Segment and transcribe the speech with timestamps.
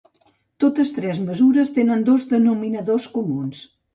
[0.63, 3.63] Totes tres mesures tenen dos denominadors comuns.